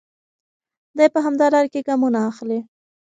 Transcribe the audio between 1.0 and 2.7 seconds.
په همدې لاره کې ګامونه اخلي.